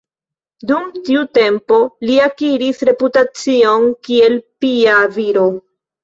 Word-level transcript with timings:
Dum 0.69 0.85
tiu 1.07 1.25
tempo 1.39 1.75
li 2.09 2.15
akiris 2.27 2.81
reputacion 2.89 3.85
kiel 4.07 4.39
pia 4.65 4.95
viro. 5.19 5.45